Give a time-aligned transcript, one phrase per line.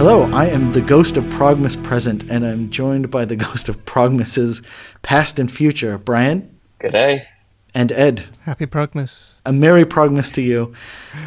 [0.00, 4.62] I am the ghost of Progmas present, and I'm joined by the ghost of Progmas's
[5.02, 6.58] past and future, Brian.
[6.78, 7.28] Good day.
[7.74, 8.24] And Ed.
[8.40, 9.42] Happy Progmas.
[9.44, 10.72] A Merry Progmas to you.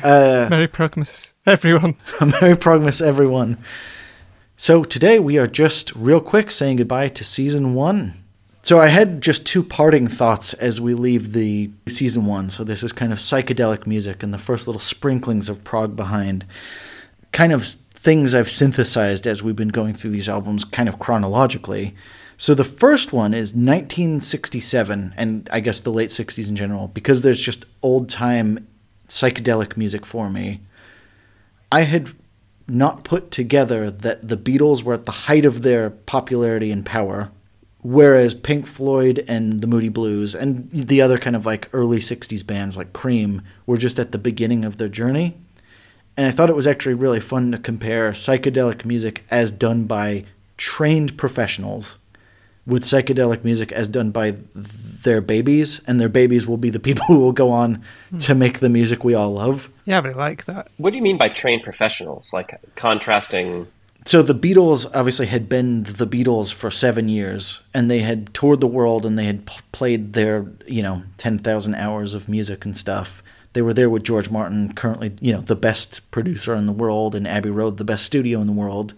[0.03, 1.95] Uh, Merry Progmas, everyone.
[2.19, 3.59] A Merry Progmas, everyone.
[4.57, 8.23] So today we are just real quick saying goodbye to season one.
[8.63, 12.49] So I had just two parting thoughts as we leave the season one.
[12.49, 16.47] So this is kind of psychedelic music and the first little sprinklings of prog behind.
[17.31, 21.95] Kind of things I've synthesized as we've been going through these albums kind of chronologically.
[22.37, 27.21] So the first one is 1967 and I guess the late 60s in general because
[27.21, 28.67] there's just old time
[29.07, 30.59] psychedelic music for me.
[31.71, 32.09] I had
[32.67, 37.31] not put together that the Beatles were at the height of their popularity and power
[37.83, 42.45] whereas Pink Floyd and the Moody Blues and the other kind of like early 60s
[42.45, 45.37] bands like Cream were just at the beginning of their journey.
[46.15, 50.25] And I thought it was actually really fun to compare psychedelic music as done by
[50.57, 51.97] trained professionals
[52.65, 57.05] with psychedelic music as done by their babies, and their babies will be the people
[57.07, 58.17] who will go on hmm.
[58.17, 59.69] to make the music we all love.
[59.85, 60.69] Yeah, but I like that.
[60.77, 62.31] What do you mean by trained professionals?
[62.31, 63.67] Like contrasting
[64.05, 68.59] so the Beatles obviously had been the Beatles for seven years, and they had toured
[68.59, 72.65] the world, and they had p- played their you know ten thousand hours of music
[72.65, 73.23] and stuff.
[73.53, 77.15] They were there with George Martin, currently you know the best producer in the world,
[77.15, 78.93] and Abbey Road, the best studio in the world.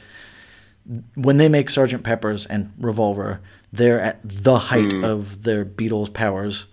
[1.16, 3.41] When they make Sergeant Pepper's and Revolver,
[3.73, 5.03] they're at the height mm.
[5.03, 6.67] of their Beatles powers.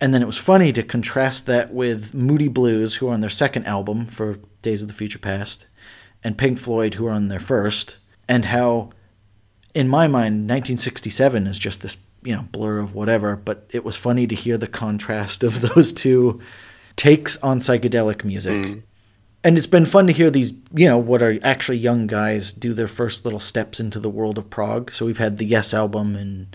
[0.00, 3.28] And then it was funny to contrast that with Moody Blues, who are on their
[3.28, 5.66] second album for Days of the Future Passed
[6.24, 7.98] and Pink Floyd, who are on their first,
[8.28, 8.90] and how,
[9.74, 13.36] in my mind, 1967 is just this you know blur of whatever.
[13.36, 16.40] But it was funny to hear the contrast of those two
[17.00, 18.62] takes on psychedelic music.
[18.62, 18.82] Mm.
[19.42, 22.74] And it's been fun to hear these, you know, what are actually young guys do
[22.74, 24.90] their first little steps into the world of prog.
[24.90, 26.54] So we've had the Yes album and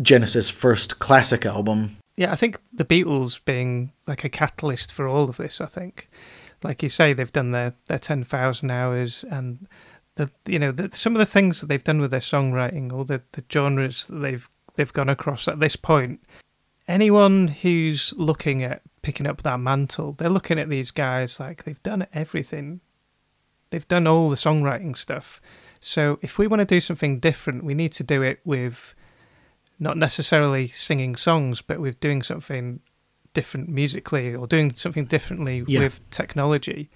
[0.00, 1.98] Genesis' first classic album.
[2.16, 6.08] Yeah, I think the Beatles being like a catalyst for all of this, I think
[6.64, 9.68] like you say, they've done their their ten thousand hours, and
[10.16, 13.04] the you know the, some of the things that they've done with their songwriting, or
[13.04, 16.20] the the genres that they've they've gone across at this point.
[16.86, 21.82] Anyone who's looking at picking up that mantle, they're looking at these guys like they've
[21.82, 22.80] done everything.
[23.70, 25.40] They've done all the songwriting stuff.
[25.80, 28.94] So if we want to do something different, we need to do it with
[29.78, 32.80] not necessarily singing songs, but with doing something
[33.34, 35.80] different musically or doing something differently yeah.
[35.80, 36.90] with technology.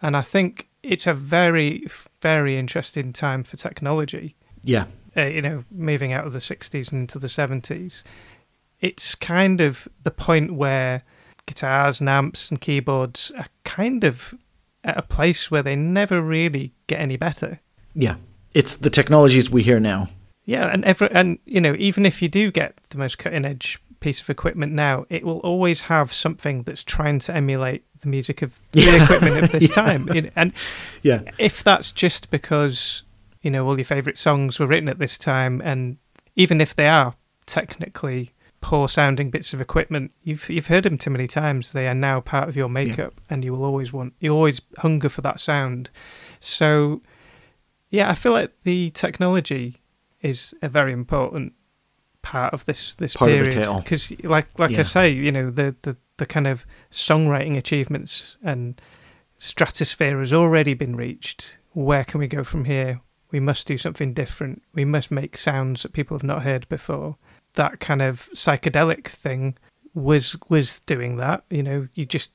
[0.00, 1.86] And I think it's a very,
[2.20, 4.34] very interesting time for technology.
[4.64, 4.86] Yeah.
[5.16, 8.02] Uh, you know, moving out of the 60s and into the 70s.
[8.82, 11.04] It's kind of the point where
[11.46, 14.34] guitars and amps and keyboards are kind of
[14.84, 17.60] at a place where they never really get any better.
[17.94, 18.16] Yeah.
[18.54, 20.10] It's the technologies we hear now.
[20.44, 23.78] Yeah, and every, and you know, even if you do get the most cutting edge
[24.00, 28.42] piece of equipment now, it will always have something that's trying to emulate the music
[28.42, 29.04] of the yeah.
[29.04, 29.74] equipment of this yeah.
[29.74, 30.08] time.
[30.34, 30.52] And
[31.02, 33.04] yeah, if that's just because
[33.40, 35.96] you know all your favorite songs were written at this time, and
[36.34, 37.14] even if they are
[37.46, 38.32] technically
[38.62, 41.72] poor sounding bits of equipment, you've you've heard them too many times.
[41.72, 43.34] They are now part of your makeup, yeah.
[43.34, 45.90] and you will always want you always hunger for that sound.
[46.40, 47.02] So,
[47.90, 49.82] yeah, I feel like the technology
[50.22, 51.52] is a very important
[52.22, 54.80] part of this this part period because like like yeah.
[54.80, 58.80] I say you know the, the the kind of songwriting achievements and
[59.36, 63.00] stratosphere has already been reached where can we go from here
[63.32, 67.16] we must do something different we must make sounds that people have not heard before
[67.54, 69.56] that kind of psychedelic thing
[69.94, 72.30] was was doing that you know you just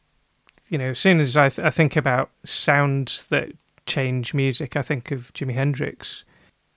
[0.69, 3.51] you know as soon as I, th- I think about sounds that
[3.85, 6.25] change music i think of jimi hendrix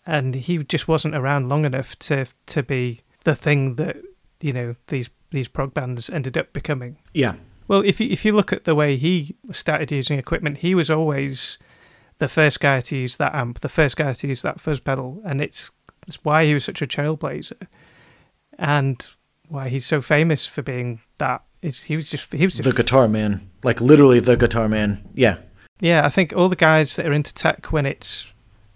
[0.06, 3.96] and he just wasn't around long enough to to be the thing that
[4.40, 6.98] you know these these prog bands ended up becoming.
[7.14, 7.34] Yeah.
[7.69, 10.90] Well, if you if you look at the way he started using equipment, he was
[10.90, 11.58] always
[12.19, 15.22] the first guy to use that amp, the first guy to use that fuzz pedal,
[15.25, 15.70] and it's,
[16.06, 17.66] it's why he was such a trailblazer,
[18.61, 19.09] and
[19.49, 21.43] why he's so famous for being that.
[21.62, 25.07] Is he was just he was just the guitar man, like literally the guitar man.
[25.15, 25.39] Yeah.
[25.81, 28.33] Yeah, I think all the guys that are into tech when it's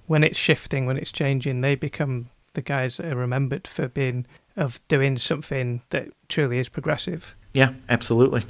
[0.07, 4.27] when it's shifting, when it's changing, they become the guys that are remembered for being
[4.57, 7.35] of doing something that truly is progressive.
[7.53, 8.45] Yeah, absolutely.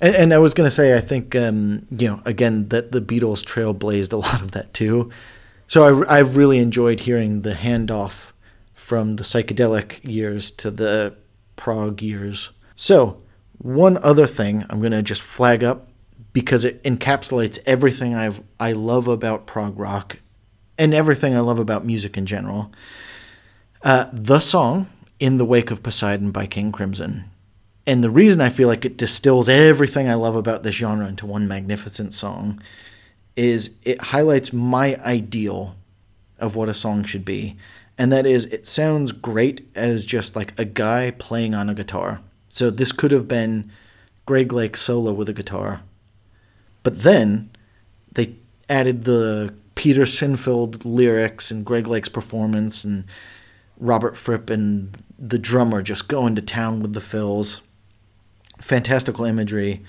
[0.00, 3.00] And, and I was going to say, I think um, you know, again, that the
[3.00, 5.10] Beatles trailblazed a lot of that too.
[5.66, 8.31] So I, I've really enjoyed hearing the handoff
[8.92, 11.16] from the psychedelic years to the
[11.56, 12.50] prog years.
[12.74, 13.22] So
[13.56, 15.88] one other thing I'm going to just flag up
[16.34, 20.18] because it encapsulates everything I've I love about prog rock
[20.76, 22.70] and everything I love about music in general.
[23.82, 27.30] Uh, the song "In the Wake of Poseidon" by King Crimson,
[27.86, 31.24] and the reason I feel like it distills everything I love about this genre into
[31.24, 32.60] one magnificent song
[33.36, 35.76] is it highlights my ideal
[36.38, 37.56] of what a song should be,
[37.98, 42.20] and that is it sounds great as just like a guy playing on a guitar.
[42.48, 43.70] So this could have been
[44.26, 45.82] Greg Lake solo with a guitar.
[46.82, 47.50] But then
[48.12, 48.34] they
[48.68, 53.04] added the Peter Sinfield lyrics and Greg Lake's performance and
[53.78, 57.62] Robert Fripp and the drummer just going to town with the fills.
[58.60, 59.82] Fantastical imagery,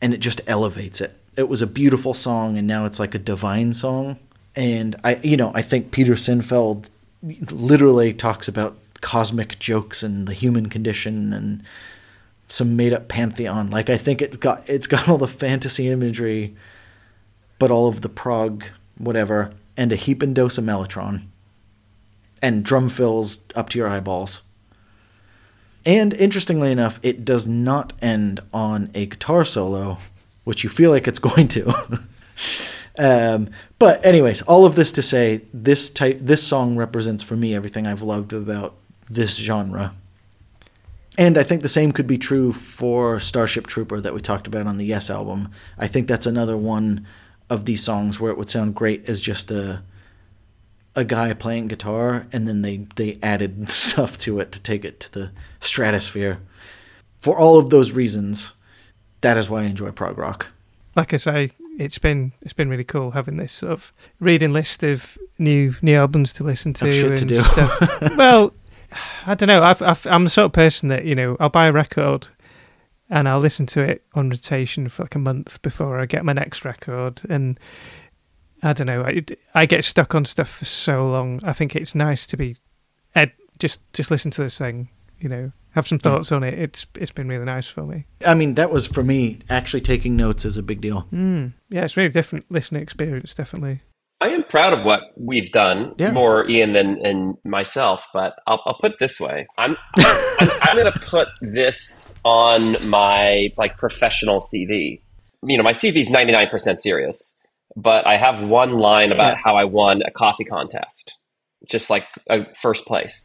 [0.00, 1.12] and it just elevates it.
[1.36, 4.18] It was a beautiful song, and now it's like a divine song.
[4.56, 6.88] And I, you know, I think Peter Sinfield
[7.50, 11.62] literally talks about cosmic jokes and the human condition and
[12.48, 13.70] some made up pantheon.
[13.70, 16.54] Like I think it got it's got all the fantasy imagery,
[17.58, 18.64] but all of the prog
[18.98, 21.22] whatever, and a heap and dose of mellotron,
[22.40, 24.42] and drum fills up to your eyeballs.
[25.86, 29.98] And interestingly enough, it does not end on a guitar solo,
[30.44, 32.02] which you feel like it's going to.
[32.98, 37.54] Um, but anyways, all of this to say, this type, this song represents for me
[37.54, 38.74] everything I've loved about
[39.08, 39.94] this genre.
[41.16, 44.66] And I think the same could be true for Starship Trooper that we talked about
[44.66, 45.50] on the Yes album.
[45.78, 47.06] I think that's another one
[47.50, 49.82] of these songs where it would sound great as just a
[50.96, 55.00] a guy playing guitar and then they they added stuff to it to take it
[55.00, 56.40] to the stratosphere.
[57.18, 58.54] For all of those reasons,
[59.20, 60.48] that is why I enjoy prog rock.
[60.94, 64.82] Like I say, it's been it's been really cool having this sort of reading list
[64.82, 67.42] of new new albums to listen to and to do.
[67.42, 68.00] stuff.
[68.16, 68.54] well,
[69.26, 69.62] I don't know.
[69.62, 72.28] I've, I've, I'm the sort of person that you know I'll buy a record
[73.10, 76.32] and I'll listen to it on rotation for like a month before I get my
[76.32, 77.20] next record.
[77.28, 77.58] And
[78.62, 79.22] I don't know, I,
[79.54, 81.40] I get stuck on stuff for so long.
[81.44, 82.56] I think it's nice to be,
[83.14, 84.88] ed, just just listen to this thing,
[85.18, 86.36] you know, have some thoughts yeah.
[86.36, 86.54] on it.
[86.54, 88.06] It's it's been really nice for me.
[88.26, 89.40] I mean, that was for me.
[89.50, 91.06] Actually, taking notes is a big deal.
[91.12, 93.80] Mm, yeah, it's really different listening experience, definitely.
[94.20, 96.12] I am proud of what we've done, yeah.
[96.12, 98.06] more Ian than, than myself.
[98.14, 102.76] But I'll, I'll put it this way: I'm I'm, I'm going to put this on
[102.88, 105.02] my like professional CV.
[105.42, 107.42] You know, my CV is 99 percent serious,
[107.76, 109.42] but I have one line about yeah.
[109.44, 111.18] how I won a coffee contest,
[111.68, 113.24] just like a first place,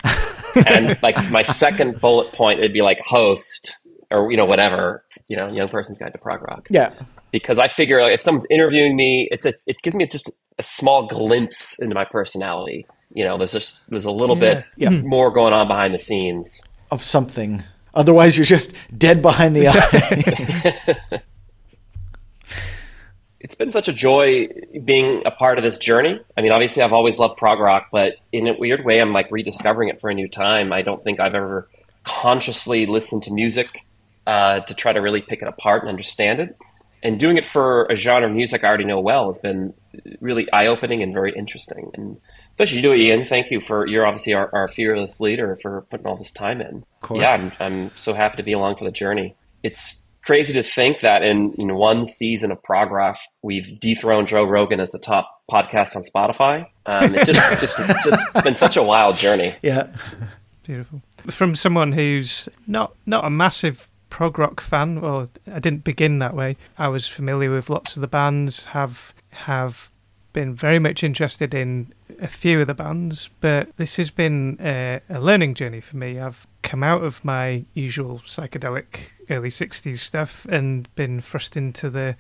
[0.67, 3.77] and like my second bullet point would be like host
[4.11, 6.67] or you know whatever you know young person's guide to prog rock.
[6.69, 6.93] Yeah,
[7.31, 10.63] because I figure like, if someone's interviewing me, it's a, it gives me just a
[10.63, 12.85] small glimpse into my personality.
[13.13, 14.53] You know, there's just there's a little yeah.
[14.53, 14.89] bit yeah.
[14.89, 16.61] more going on behind the scenes
[16.91, 17.63] of something.
[17.93, 19.67] Otherwise, you're just dead behind the
[21.11, 21.21] eyes.
[23.49, 24.47] it's been such a joy
[24.85, 26.21] being a part of this journey.
[26.37, 29.31] I mean, obviously, I've always loved prog rock, but in a weird way, I'm like
[29.31, 30.71] rediscovering it for a new time.
[30.71, 31.67] I don't think I've ever
[32.03, 33.67] consciously listened to music
[34.27, 36.57] uh, to try to really pick it apart and understand it
[37.01, 39.73] and doing it for a genre of music I already know well has been
[40.19, 41.89] really eye opening and very interesting.
[41.95, 43.25] And especially you, Ian.
[43.25, 46.85] Thank you for you're obviously our, our fearless leader for putting all this time in.
[47.21, 49.35] Yeah, I'm, I'm so happy to be along for the journey.
[49.63, 54.43] It's crazy to think that in, in one season of prog rock, we've dethroned Joe
[54.43, 56.67] Rogan as the top podcast on Spotify.
[56.85, 59.55] Um, it's just it's just it's just been such a wild journey.
[59.61, 59.87] Yeah,
[60.63, 61.01] beautiful.
[61.27, 65.01] From someone who's not not a massive prog rock fan.
[65.01, 66.57] Well, I didn't begin that way.
[66.77, 69.91] I was familiar with lots of the bands, have have
[70.33, 75.01] been very much interested in a few of the bands, but this has been a,
[75.09, 76.19] a learning journey for me.
[76.19, 82.15] I've come out of my usual psychedelic early '60s stuff and been thrust into the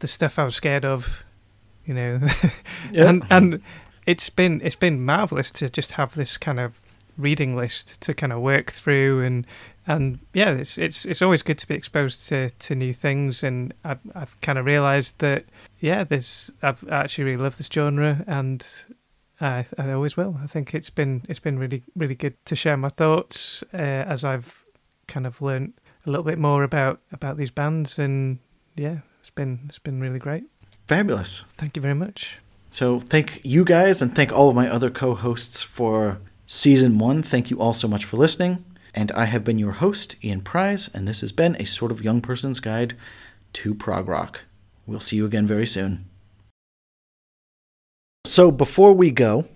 [0.00, 1.24] the stuff I was scared of,
[1.84, 2.20] you know,
[2.92, 3.08] yeah.
[3.08, 3.62] and and
[4.06, 6.80] it's been it's been marvelous to just have this kind of
[7.18, 9.46] reading list to kind of work through and
[9.90, 13.74] and yeah, it's it's it's always good to be exposed to, to new things, and
[13.84, 15.46] I've I've kind of realised that
[15.80, 18.64] yeah, there's I've actually really loved this genre, and
[19.40, 20.38] I I always will.
[20.42, 24.24] I think it's been it's been really really good to share my thoughts uh, as
[24.24, 24.64] I've
[25.06, 25.72] kind of learned
[26.06, 28.38] a little bit more about about these bands, and
[28.76, 30.44] yeah, it's been it's been really great.
[30.86, 31.44] Fabulous.
[31.56, 32.40] Thank you very much.
[32.70, 37.22] So thank you guys, and thank all of my other co-hosts for season one.
[37.22, 38.64] Thank you all so much for listening.
[38.94, 42.02] And I have been your host, Ian Prize, and this has been a sort of
[42.02, 42.96] young person's guide
[43.52, 44.42] to prog rock.
[44.84, 46.09] We'll see you again very soon.
[48.26, 49.46] So before we go,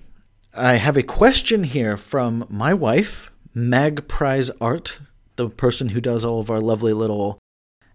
[0.57, 4.99] I have a question here from my wife, Mag Prize Art,
[5.37, 7.39] the person who does all of our lovely little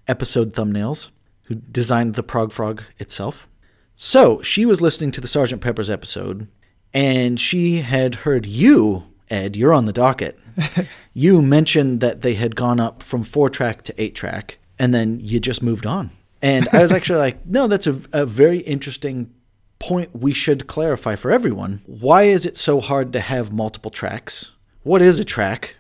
[0.08, 1.10] episode thumbnails,
[1.46, 3.48] who designed the Prog Frog itself.
[3.96, 6.48] So she was listening to the Sergeant Pepper's episode,
[6.94, 10.38] and she had heard you, Ed, you're on the docket.
[11.14, 15.20] you mentioned that they had gone up from four track to eight track, and then
[15.20, 16.12] you just moved on.
[16.44, 19.34] And I was actually like, no, that's a, a very interesting
[19.80, 21.82] point we should clarify for everyone.
[21.86, 24.52] Why is it so hard to have multiple tracks?
[24.84, 25.76] What is a track?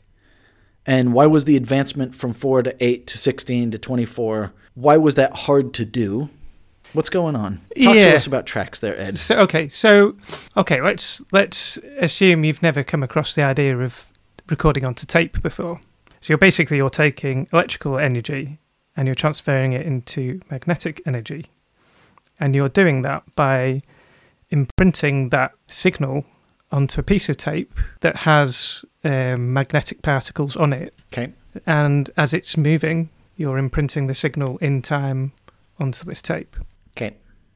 [0.85, 4.53] And why was the advancement from 4 to 8 to 16 to 24?
[4.73, 6.29] Why was that hard to do?
[6.93, 7.57] What's going on?
[7.57, 8.09] Talk Yeah.
[8.11, 9.17] to us about tracks there, Ed.
[9.17, 10.15] So okay, so
[10.57, 14.07] okay, let's let's assume you've never come across the idea of
[14.49, 15.79] recording onto tape before.
[16.21, 18.57] So you're basically you're taking electrical energy
[18.95, 21.45] and you're transferring it into magnetic energy.
[22.39, 23.81] And you're doing that by
[24.49, 26.25] imprinting that signal
[26.71, 30.95] onto a piece of tape that has um, magnetic particles on it.
[31.11, 31.33] Okay.
[31.65, 35.31] And as it's moving, you're imprinting the signal in time
[35.79, 36.55] onto this tape.
[36.91, 37.15] Okay.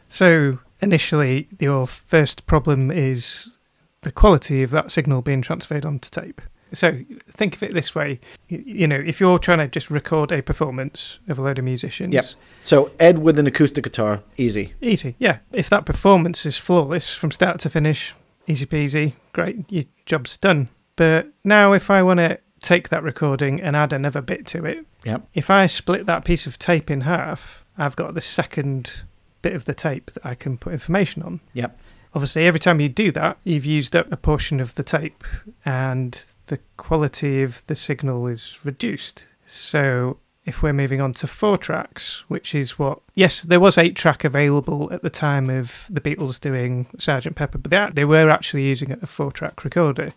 [0.10, 3.58] So initially, your first problem is
[4.02, 6.42] the quality of that signal being transferred onto tape.
[6.74, 7.00] So
[7.30, 10.42] think of it this way: you, you know, if you're trying to just record a
[10.42, 12.26] performance of a load of musicians, Yep.
[12.62, 14.74] So Ed with an acoustic guitar, easy.
[14.82, 15.40] easy, yeah.
[15.52, 18.14] If that performance is flawless from start to finish,
[18.48, 20.70] easy peasy, great, your job's done.
[20.96, 24.86] But now, if I want to take that recording and add another bit to it,
[25.04, 25.28] Yep.
[25.34, 29.04] if I split that piece of tape in half, I've got the second
[29.42, 31.42] bit of the tape that I can put information on.
[31.54, 31.78] Yep.
[32.16, 35.24] Obviously, every time you do that, you've used up a portion of the tape
[35.66, 39.28] and the quality of the signal is reduced.
[39.46, 43.96] So, if we're moving on to four tracks, which is what, yes, there was eight
[43.96, 48.30] track available at the time of the Beatles doing sergeant Pepper, but they, they were
[48.30, 50.10] actually using a four track recorder.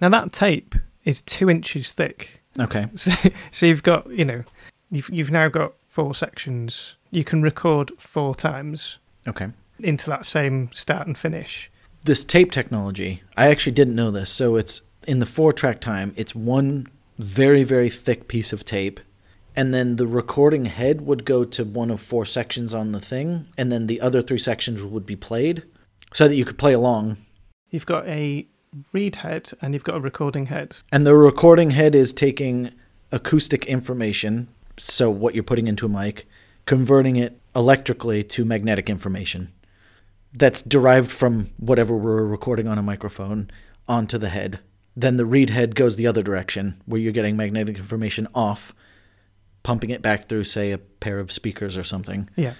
[0.00, 2.42] Now, that tape is two inches thick.
[2.58, 2.86] Okay.
[2.96, 3.12] So,
[3.50, 4.44] so you've got, you know,
[4.90, 6.96] you've you've now got four sections.
[7.10, 9.48] You can record four times Okay.
[9.78, 11.70] Into that same start and finish.
[12.04, 14.30] This tape technology, I actually didn't know this.
[14.30, 16.88] So it's in the four track time, it's one
[17.18, 19.00] very, very thick piece of tape.
[19.56, 23.46] And then the recording head would go to one of four sections on the thing.
[23.56, 25.62] And then the other three sections would be played
[26.12, 27.18] so that you could play along.
[27.70, 28.46] You've got a
[28.92, 30.76] read head and you've got a recording head.
[30.90, 32.72] And the recording head is taking
[33.12, 36.26] acoustic information, so what you're putting into a mic,
[36.66, 39.52] converting it electrically to magnetic information
[40.34, 43.50] that's derived from whatever we're recording on a microphone
[43.88, 44.58] onto the head.
[44.96, 48.74] Then the read head goes the other direction, where you're getting magnetic information off,
[49.62, 52.28] pumping it back through, say, a pair of speakers or something.
[52.36, 52.54] Yeah.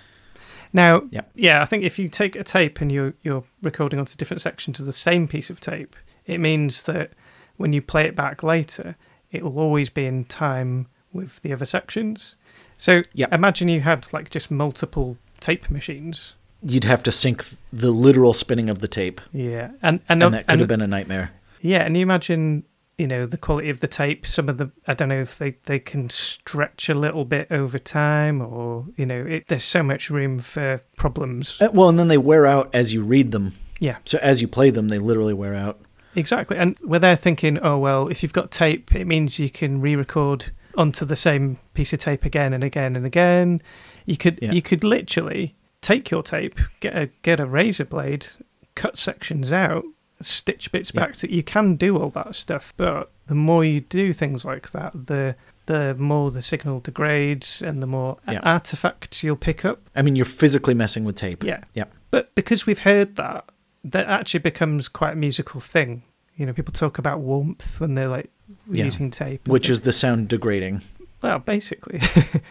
[0.72, 1.30] Now, Yep.
[1.34, 4.80] yeah, I think if you take a tape and you're you're recording onto different sections
[4.80, 5.94] of the same piece of tape,
[6.26, 7.12] it means that
[7.56, 8.96] when you play it back later,
[9.30, 12.34] it will always be in time with the other sections.
[12.78, 13.32] So Yep.
[13.32, 16.34] imagine you had like just multiple tape machines.
[16.64, 20.46] You'd have to sync the literal spinning of the tape, Yeah, and and, and that
[20.46, 21.30] could have been a nightmare.
[21.60, 22.64] Yeah, and you imagine,
[22.98, 24.26] you know, the quality of the tape.
[24.26, 27.78] Some of the, I don't know if they, they can stretch a little bit over
[27.78, 31.56] time, or you know, it, there's so much room for problems.
[31.60, 33.52] Uh, Well, and then they wear out as you read them.
[33.80, 35.80] Yeah, So as you play them, they literally wear out.
[36.14, 36.56] exactly.
[36.56, 40.52] And where they're thinking, oh well, if you've got tape, it means you can re-record
[40.76, 43.60] onto the same piece of tape again and again and again.
[44.06, 44.52] You could Yeah.
[44.52, 45.54] you could literally
[45.84, 48.26] take your tape, get a get a razor blade,
[48.74, 49.84] cut sections out,
[50.20, 51.00] stitch bits Yeah.
[51.02, 54.70] back to you can do all that stuff, but the more you do things like
[54.72, 55.36] that, the
[55.66, 58.40] the more the signal degrades and the more Yeah.
[58.42, 59.80] artifacts you'll pick up.
[59.96, 61.42] I mean, you're physically messing with tape.
[61.44, 61.60] Yeah.
[61.74, 61.92] Yep.
[62.10, 63.44] But because we've heard that,
[63.82, 66.02] that actually becomes quite a musical thing.
[66.36, 68.30] You know, people talk about warmth when they're like
[68.70, 68.84] Yeah.
[68.84, 69.48] using tape.
[69.48, 69.78] Which things.
[69.78, 70.82] is the sound degrading.
[71.22, 72.02] well, basically,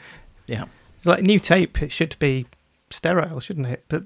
[0.48, 0.66] Yeah.
[1.06, 2.48] like new tape, it should be
[2.94, 3.86] sterile, shouldn't it?
[3.88, 4.04] But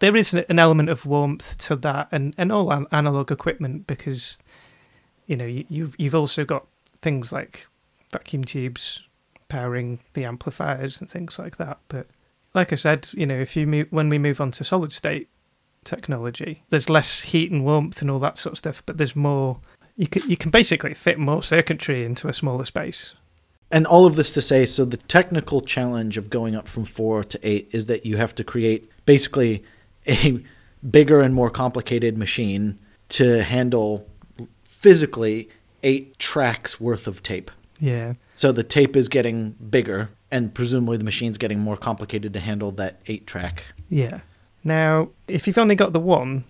[0.00, 4.38] there is an element of warmth to that, and and all analog equipment because
[5.26, 6.66] you know you, you've you've also got
[7.02, 7.66] things like
[8.12, 9.02] vacuum tubes
[9.48, 11.78] powering the amplifiers and things like that.
[11.88, 12.06] But
[12.54, 15.28] like I said, you know, if you move when we move on to solid state
[15.84, 19.60] technology, there's less heat and warmth and all that sort of stuff, but there's more.
[19.96, 23.14] You can you can basically fit more circuitry into a smaller space.
[23.70, 27.24] And all of this to say, so the technical challenge of going up from four
[27.24, 29.64] to eight is that you have to create basically
[30.06, 30.40] a
[30.88, 34.08] bigger and more complicated machine to handle
[34.64, 35.48] physically
[35.82, 37.50] eight tracks worth of tape.
[37.80, 38.14] Yeah.
[38.34, 42.70] So the tape is getting bigger, and presumably the machine's getting more complicated to handle
[42.72, 43.64] that eight track.
[43.88, 44.20] Yeah.
[44.64, 46.44] Now, if you've only got the one,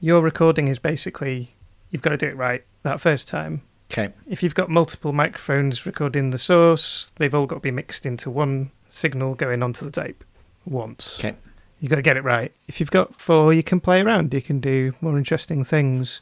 [0.00, 1.54] your recording is basically
[1.90, 3.62] you've got to do it right that first time.
[3.92, 4.12] Okay.
[4.28, 8.30] If you've got multiple microphones recording the source, they've all got to be mixed into
[8.30, 10.24] one signal going onto the tape
[10.64, 11.18] once.
[11.18, 11.36] Okay.
[11.80, 12.52] you got to get it right.
[12.68, 14.32] If you've got four, you can play around.
[14.32, 16.20] You can do more interesting things.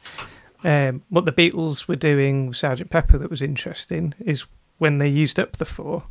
[0.65, 4.47] Um, what the Beatles were doing with Sergeant Pepper that was interesting is
[4.79, 6.03] when they used up the four,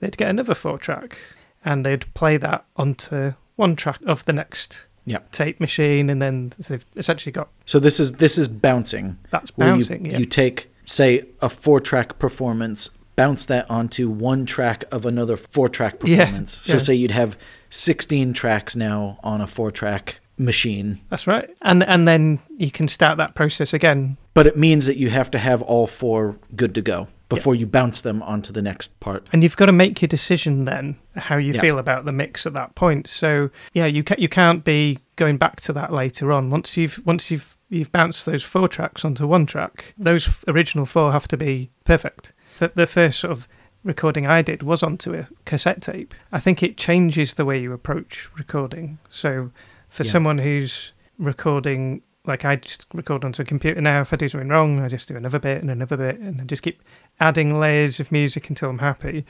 [0.00, 1.18] they'd get another four track
[1.64, 5.20] and they'd play that onto one track of the next Yeah.
[5.32, 9.18] tape machine, and then they've essentially got So this is this is bouncing.
[9.30, 10.04] that's bouncing.
[10.04, 10.18] you, yeah.
[10.18, 15.68] you take say a four track performance bounce that onto one track of another four
[15.68, 16.78] track Yeah, performance so yeah.
[16.78, 17.36] say you'd have
[17.70, 21.48] 16 tracks now on a four track machine That's right.
[21.62, 24.16] And and then you can start that process again.
[24.34, 27.66] but it means that you have to have all four good to go before you
[27.66, 31.38] bounce them onto the next part And you've got to make your decision then how
[31.38, 31.60] you Yeah.
[31.62, 33.08] feel about the mix at that point.
[33.08, 36.50] So yeah, you can you can't be going back to that later on.
[36.50, 41.12] Once you've once you've you've bounced those four tracks onto one track, those original four
[41.12, 42.32] have to be perfect.
[42.58, 43.48] The, the first sort of
[43.84, 46.14] recording I did was onto a cassette tape.
[46.32, 48.98] I think it changes the way you approach recording.
[49.10, 49.50] So
[49.88, 50.10] for Yeah.
[50.12, 54.00] someone who's recording like I just record onto a computer now.
[54.00, 56.44] If I do something wrong, I just do another bit and another bit, and I
[56.44, 56.82] just keep
[57.20, 59.24] adding layers of music until I'm happy.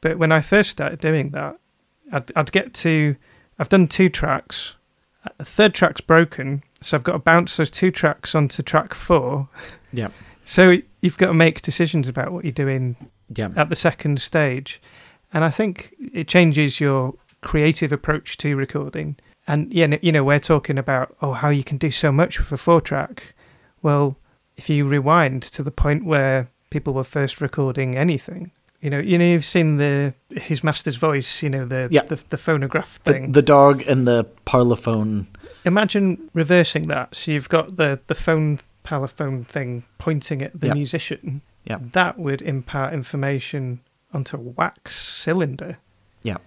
[0.00, 1.58] But when I first started doing that,
[2.10, 3.16] I'd, I'd get to,
[3.58, 4.72] I've done two tracks.
[5.22, 8.94] Uh, the third track's broken, so I've got to bounce those two tracks onto track
[8.94, 9.48] four.
[9.92, 10.08] yeah
[10.44, 12.96] So you've got to make decisions about what you're doing
[13.34, 14.80] yeah at the second stage.
[15.32, 19.16] And I think it changes your creative approach to recording.
[19.46, 22.50] And yeah, you know, we're talking about oh how you can do so much with
[22.52, 23.34] a four track.
[23.82, 24.16] Well,
[24.56, 29.16] if you rewind to the point where people were first recording anything, you know, you
[29.18, 32.02] know, you've seen the his master's voice, you know, the Yeah.
[32.04, 33.32] the, the phonograph the, thing.
[33.32, 35.26] the dog and the parlophone
[35.64, 37.14] Imagine reversing that.
[37.14, 40.74] So you've got the the phone palaphone thing pointing at the Yeah.
[40.74, 41.42] musician.
[41.64, 41.78] Yeah.
[41.92, 43.80] That would impart information
[44.14, 45.76] onto a wax cylinder.
[46.22, 46.38] Yeah.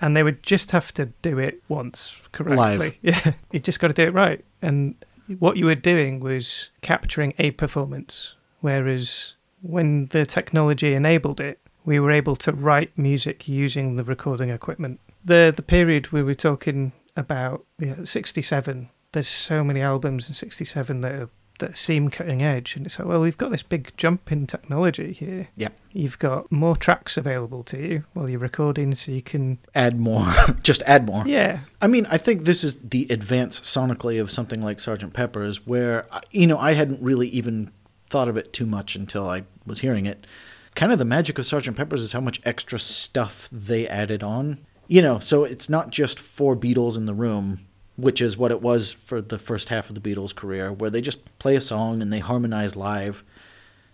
[0.00, 2.56] And they would just have to do it once correctly.
[2.56, 2.96] Live.
[3.02, 3.32] Yeah.
[3.52, 4.44] You just got to do it right.
[4.62, 4.94] And
[5.38, 8.34] what you were doing was capturing a performance.
[8.60, 14.50] Whereas when the technology enabled it, we were able to write music using the recording
[14.50, 14.98] equipment.
[15.24, 21.00] The the period we were talking about, yeah, 67, there's so many albums in 67
[21.02, 22.76] that are, that seem cutting edge.
[22.76, 25.48] And it's like, well, we've got this big jump in technology here.
[25.56, 25.78] Yep.
[25.92, 30.26] You've got more tracks available to you while you're recording, so you can, add more
[30.62, 34.62] just add more yeah, I mean, I think this is the advance sonically of something
[34.62, 37.70] like Sergeant Pepper's, where uh, you know I hadn't really even
[38.08, 40.26] thought of it too much until I was hearing it.
[40.74, 44.58] Kind of the magic of Sergeant Pepper's is how much extra stuff they added on.
[44.92, 47.60] You know, so it's not just four Beatles in the room,
[47.96, 51.00] which is what it was for the first half of the Beatles' career, where they
[51.00, 53.24] just play a song and they harmonize live.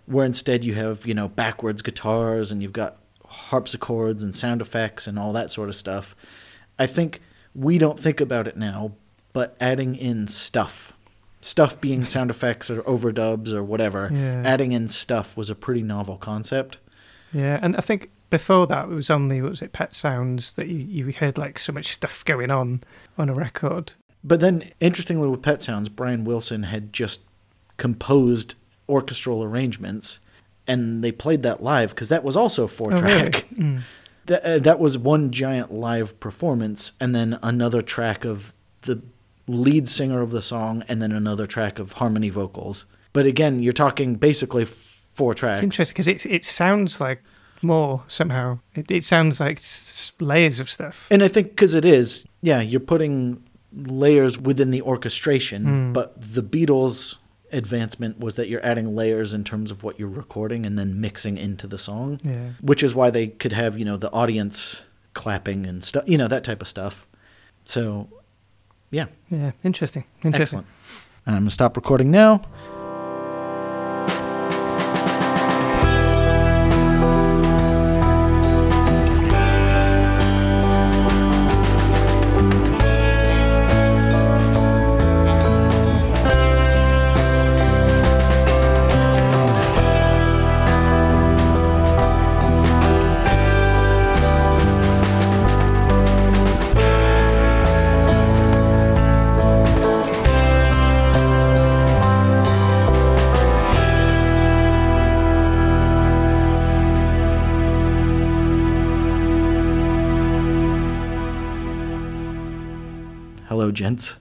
[0.06, 5.06] Where instead you have you know backwards guitars and you've got harpsichords and sound effects
[5.06, 6.16] and all that sort of stuff.
[6.78, 7.20] I think
[7.54, 8.92] we don't think about it now,
[9.32, 10.94] but adding in stuff,
[11.40, 14.42] stuff being sound effects or overdubs or whatever, Yeah.
[14.44, 16.78] adding in stuff was a pretty novel concept.
[17.32, 17.58] yeah.
[17.62, 20.78] And I think before that, it was only, what was it, Pet Sounds that you,
[21.06, 22.80] you heard like so much stuff going on
[23.16, 23.94] on a record.
[24.24, 27.20] But then, interestingly, with Pet Sounds, Brian Wilson had just
[27.76, 28.54] composed
[28.88, 30.20] orchestral arrangements,
[30.66, 33.30] and they played that live because that was also four Oh, really?
[33.30, 33.46] track.
[33.54, 33.82] Mm.
[34.26, 39.00] That, uh, that was one giant live performance, and then another track of the
[39.46, 42.84] lead singer of the song, and then another track of harmony vocals.
[43.14, 45.58] But again, you're talking basically four tracks.
[45.58, 47.22] It's interesting because it, it sounds like
[47.62, 48.58] more somehow.
[48.74, 49.60] It, it sounds like
[50.20, 51.06] layers of stuff.
[51.10, 53.42] And I think because it is, yeah, you're putting
[53.74, 55.92] layers within the orchestration, Hmm.
[55.92, 57.16] but the Beatles'
[57.52, 61.38] advancement was that you're adding layers in terms of what you're recording and then mixing
[61.38, 62.50] into the song, Yeah.
[62.60, 64.82] which is why they could have, you know, the audience
[65.14, 67.06] clapping and stuff, you know, that type of stuff.
[67.64, 68.08] So,
[68.90, 69.52] yeah, Yeah.
[69.64, 70.04] Interesting.
[70.22, 70.42] Interesting.
[70.42, 70.66] excellent.
[71.26, 72.42] And I'm going to stop recording now.
[113.78, 114.18] Gents.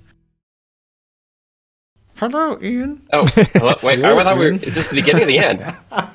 [2.17, 3.01] Hello, Ian.
[3.11, 3.73] Oh, hello?
[3.83, 4.05] wait.
[4.05, 4.63] I thought we were, Ian.
[4.63, 5.75] is this the beginning or the end?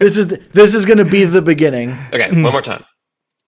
[0.00, 1.96] This is the, this is going to be the beginning.
[2.12, 2.84] Okay, one more time.